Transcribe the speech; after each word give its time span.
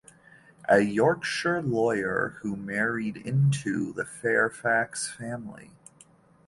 A 0.67 0.79
Yorkshire 0.79 1.61
lawyer 1.61 2.39
who 2.41 2.55
married 2.55 3.17
into 3.17 3.93
the 3.93 4.03
Fairfax 4.03 5.07
family. 5.11 5.69